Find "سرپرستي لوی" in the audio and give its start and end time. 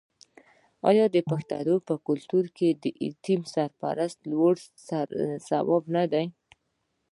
3.53-4.55